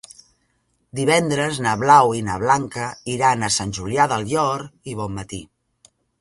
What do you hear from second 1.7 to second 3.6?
Blau i na Blanca iran a